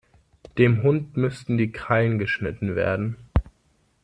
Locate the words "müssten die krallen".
1.15-2.17